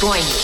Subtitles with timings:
[0.00, 0.39] fucking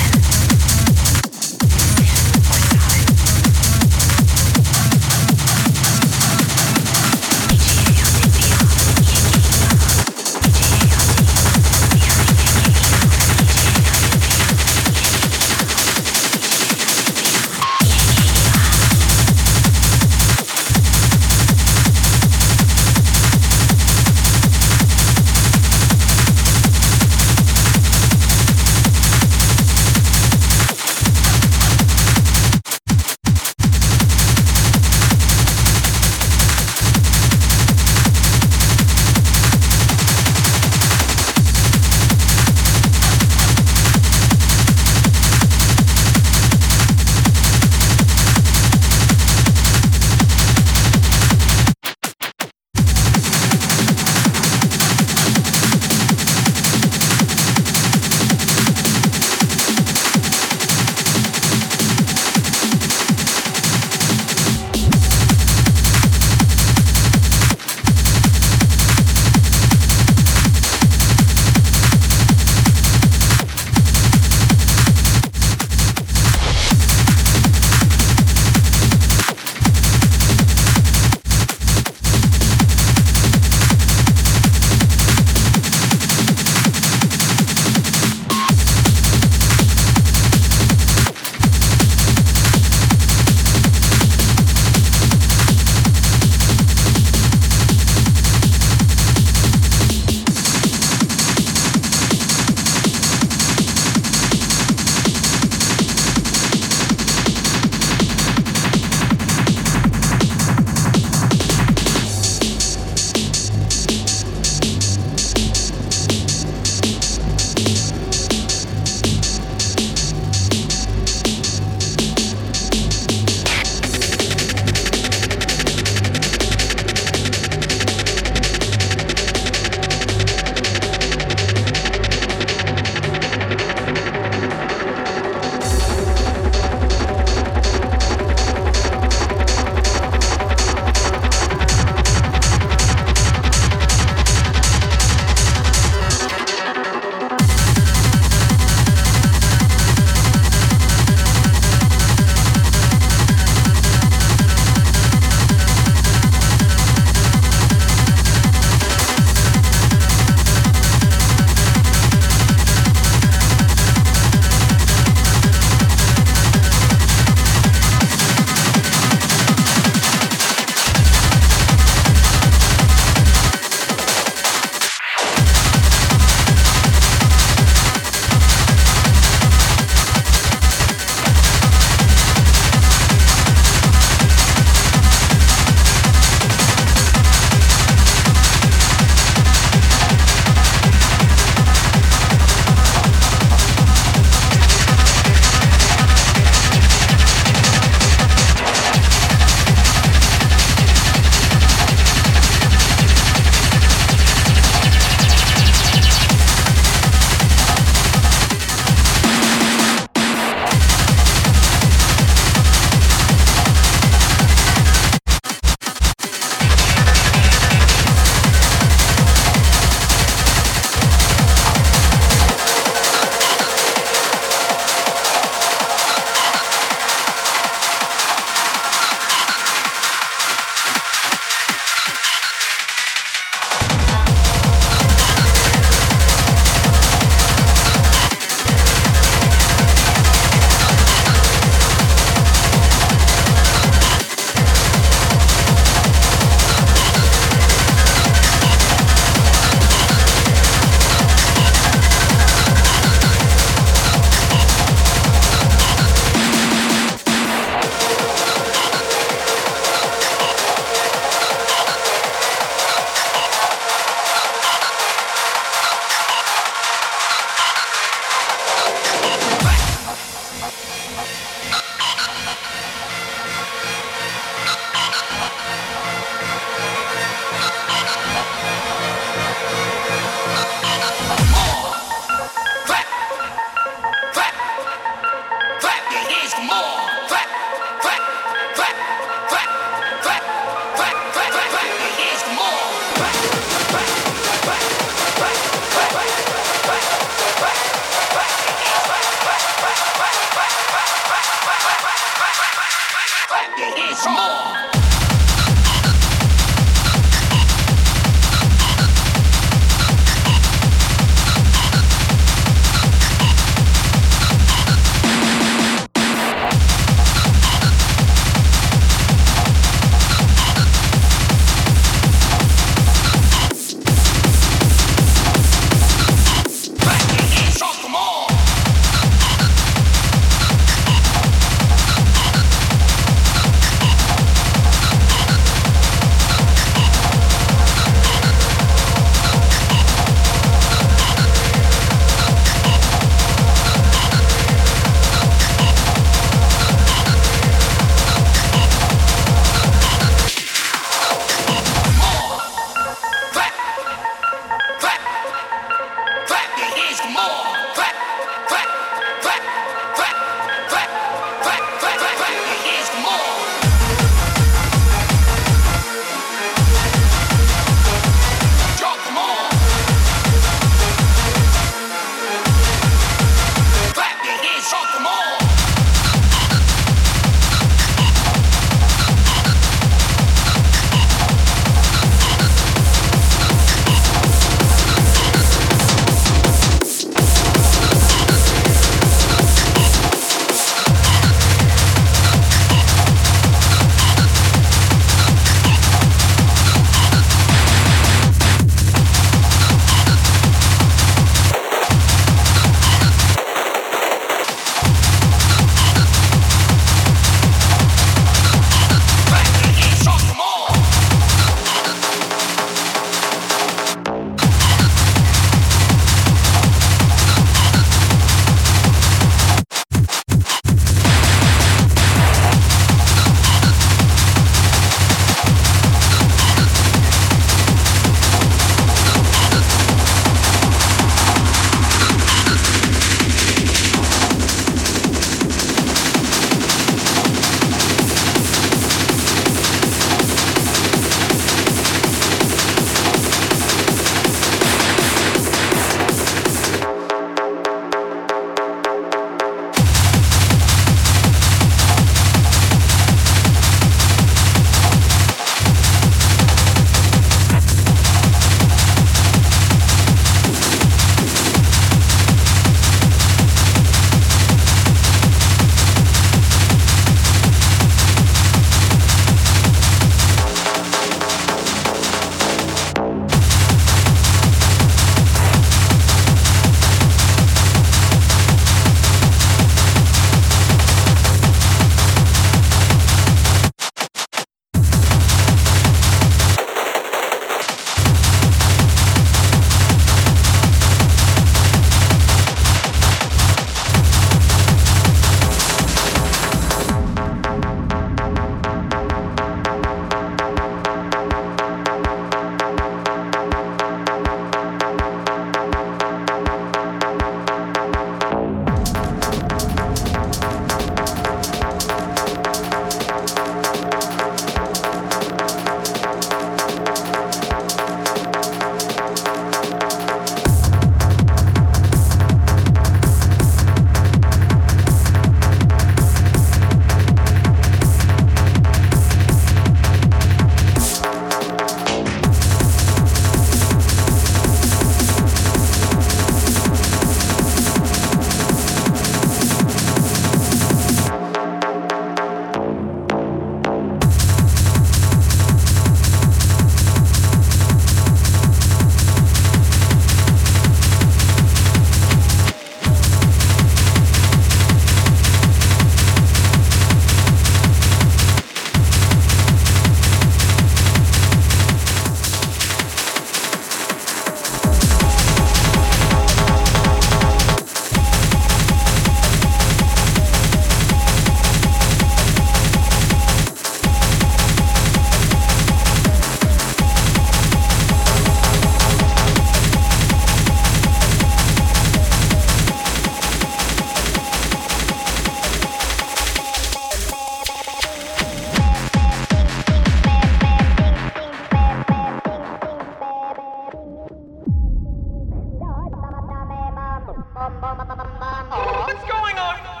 [597.61, 600.00] What's going on?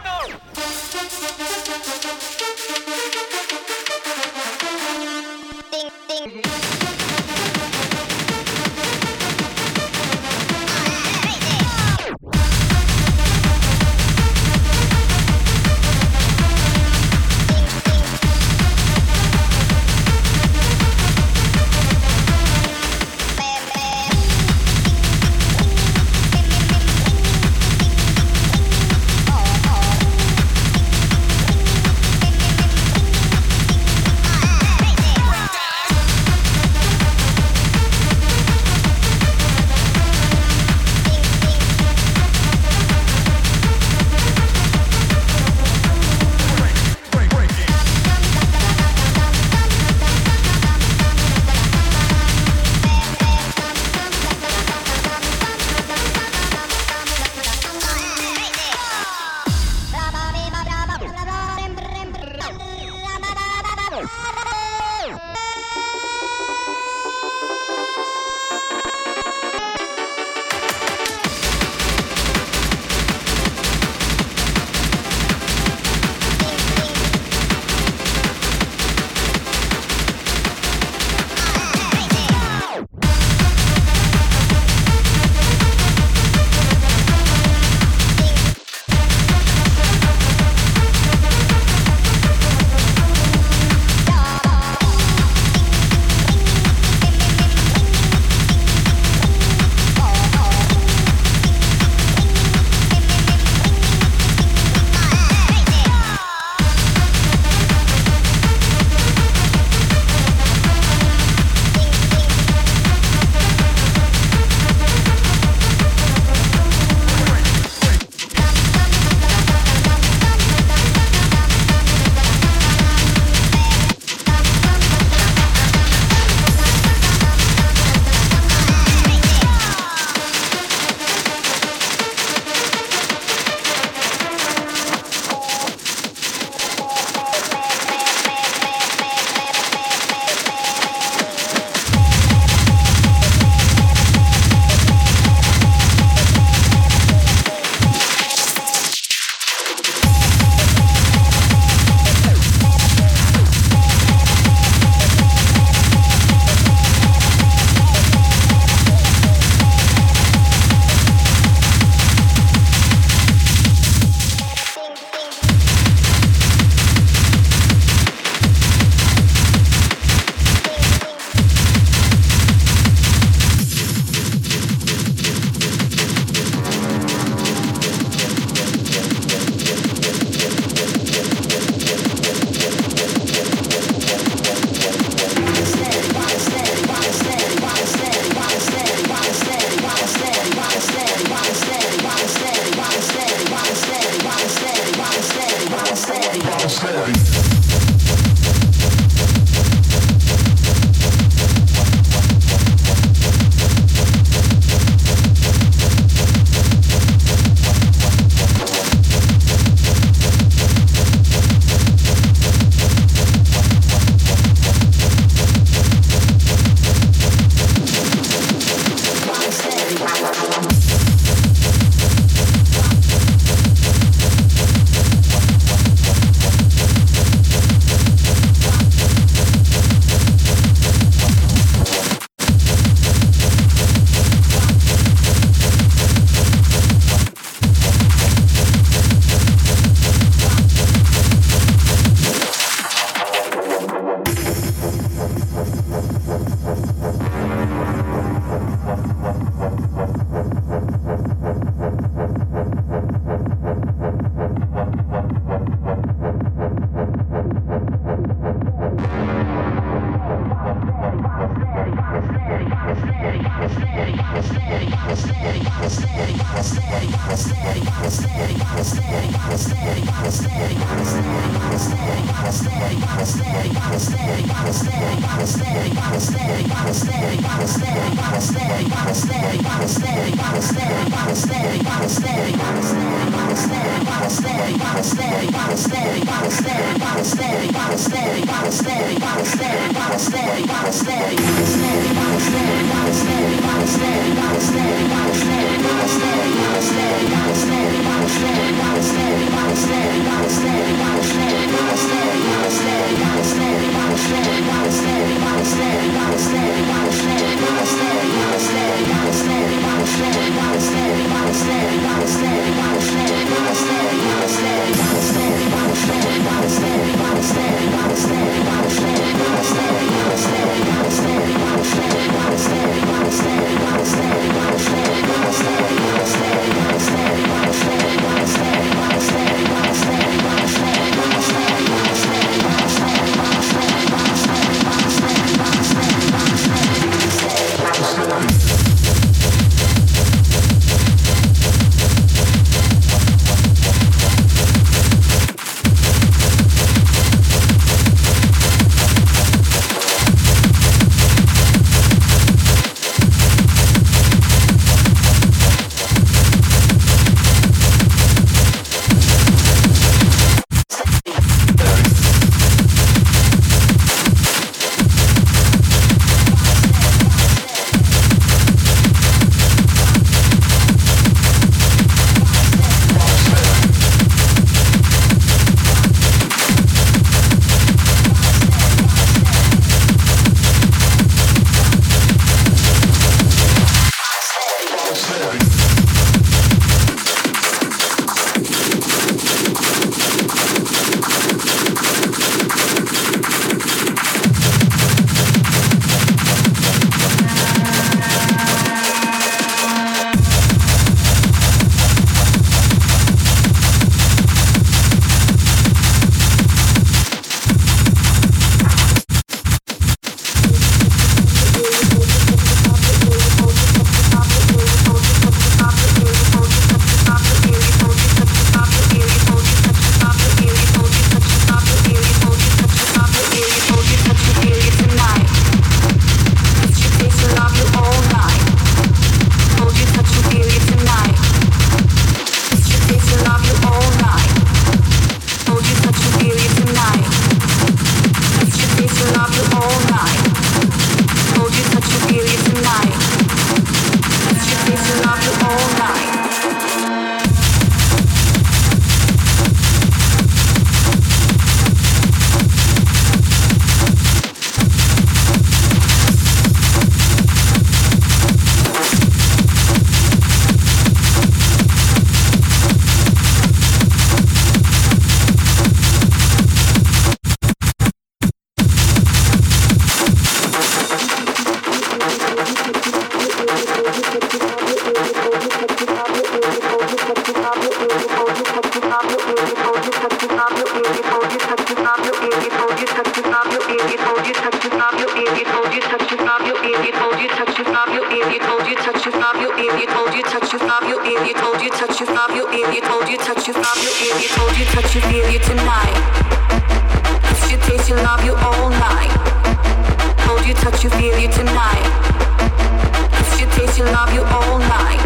[504.01, 505.19] Love you all night.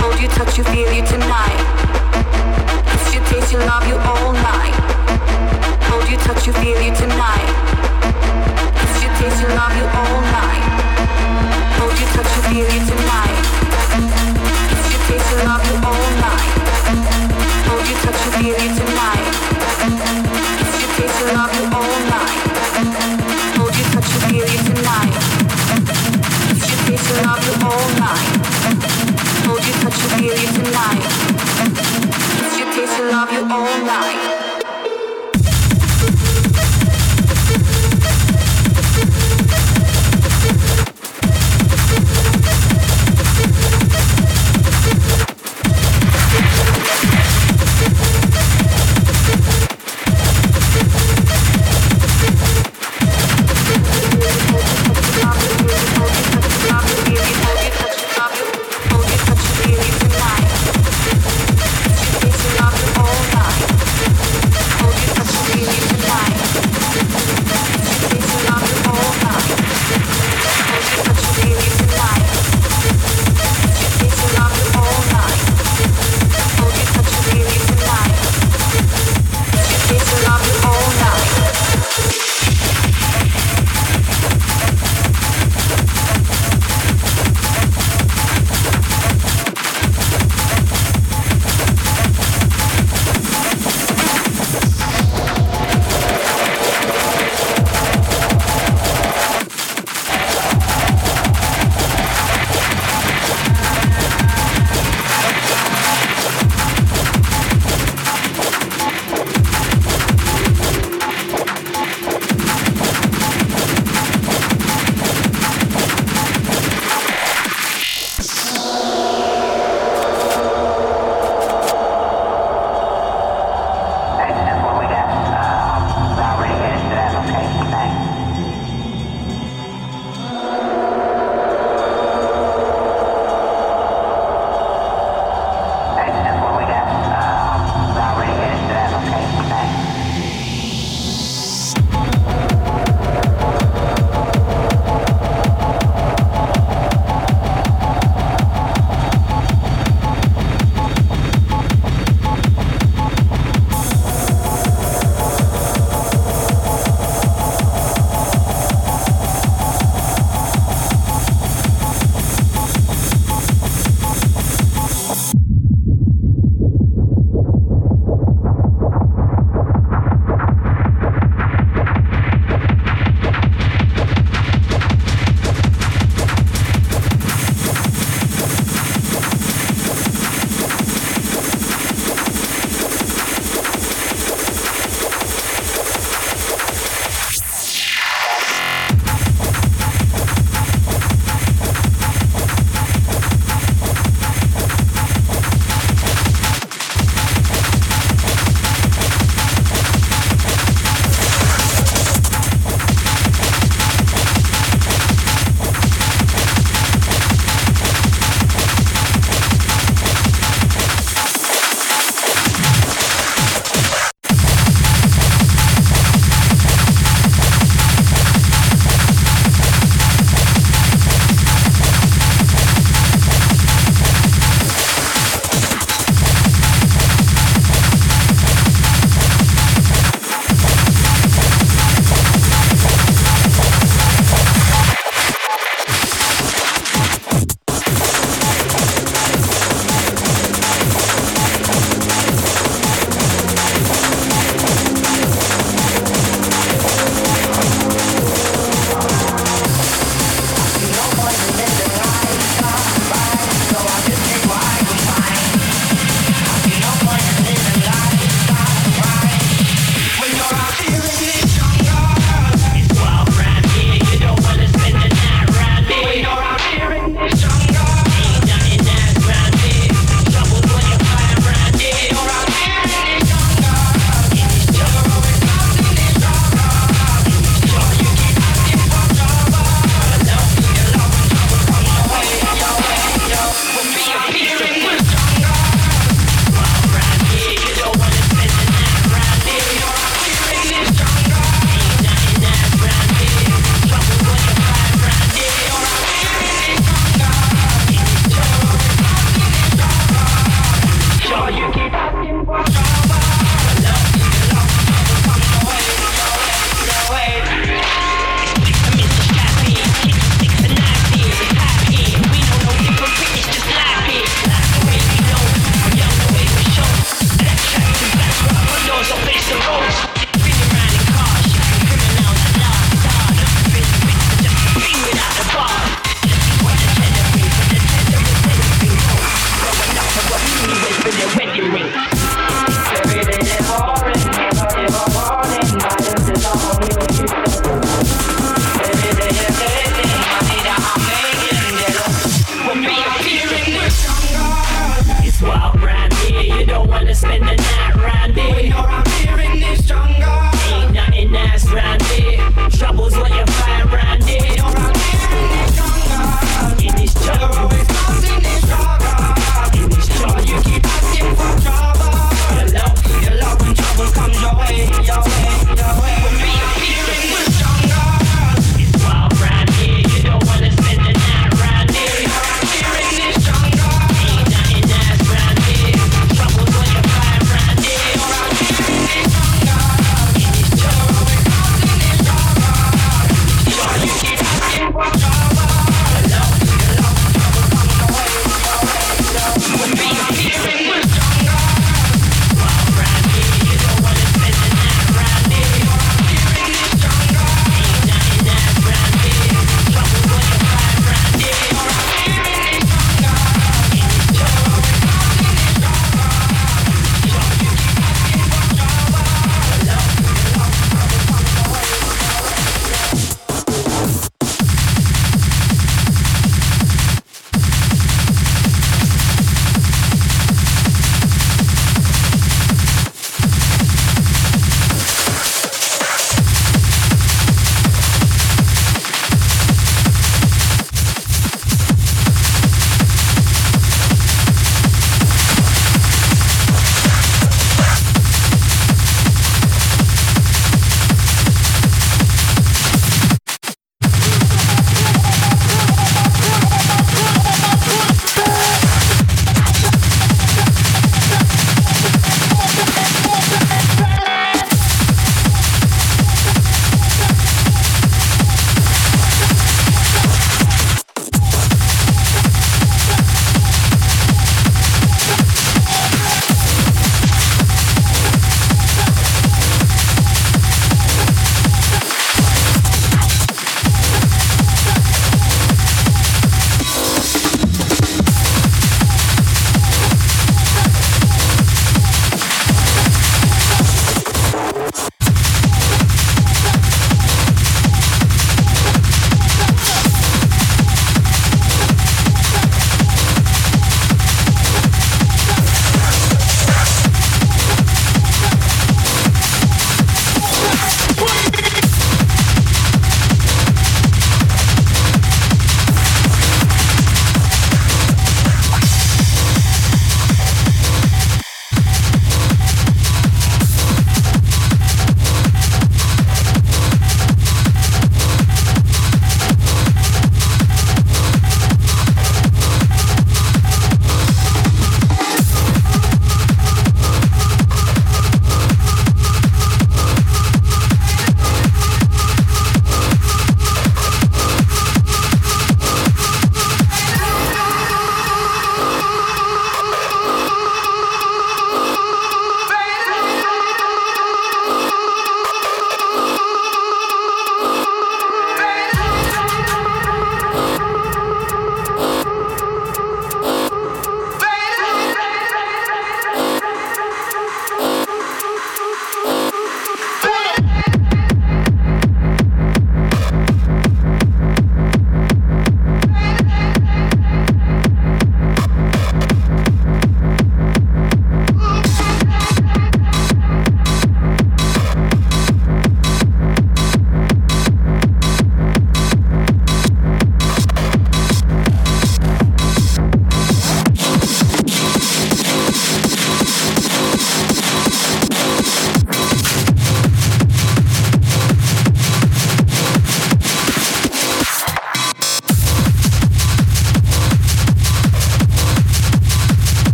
[0.00, 1.66] Hold you, touch you, feel you tonight
[3.40, 4.74] chase you, love you all night.
[5.88, 7.52] Hold you, touch you, feel you tonight.
[8.78, 10.64] Kiss you, taste you, love you all night.
[11.78, 13.25] Hold you, touch you, feel you tonight.